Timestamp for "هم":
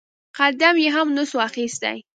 0.95-1.07